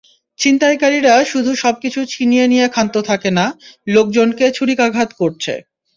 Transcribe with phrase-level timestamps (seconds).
[0.39, 3.45] ছিনতাইকারীরা শুধু সবকিছু ছিনিয়ে নিয়ে ক্ষান্ত থাকে না,
[3.87, 5.53] লোকজনকে ছুরিকাঘাত করছে।